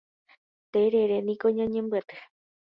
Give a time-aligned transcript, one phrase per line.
[0.71, 2.15] Tereréniko ñanembyaty